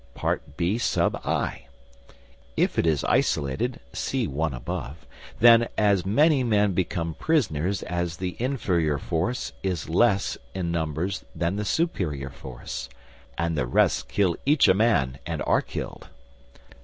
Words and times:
(i) 0.23 1.61
If 2.57 2.79
it 2.79 2.87
is 2.87 3.03
isolated 3.03 3.79
(see 3.93 4.25
(1) 4.25 4.51
above), 4.51 5.05
then 5.39 5.67
as 5.77 6.07
many 6.07 6.43
men 6.43 6.71
become 6.71 7.13
prisoners 7.13 7.83
as 7.83 8.17
the 8.17 8.35
inferior 8.39 8.97
force 8.97 9.53
is 9.61 9.89
less 9.89 10.39
in 10.55 10.71
numbers 10.71 11.23
than 11.35 11.55
the 11.55 11.65
superior 11.65 12.31
force, 12.31 12.89
and 13.37 13.55
the 13.55 13.67
rest 13.67 14.07
kill 14.07 14.35
each 14.43 14.67
a 14.67 14.73
man 14.73 15.19
and 15.27 15.43
are 15.43 15.61
killed. 15.61 16.07